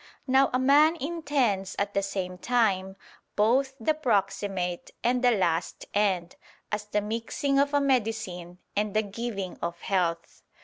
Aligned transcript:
Now 0.25 0.49
a 0.51 0.57
man 0.57 0.95
intends 0.95 1.75
at 1.77 1.93
the 1.93 2.01
same 2.01 2.39
time, 2.39 2.95
both 3.35 3.75
the 3.79 3.93
proximate 3.93 4.89
and 5.03 5.23
the 5.23 5.29
last 5.29 5.85
end; 5.93 6.37
as 6.71 6.85
the 6.85 7.01
mixing 7.01 7.59
of 7.59 7.71
a 7.71 7.79
medicine 7.81 8.57
and 8.75 8.95
the 8.95 9.03
giving 9.03 9.59
of 9.61 9.79
health. 9.81 10.41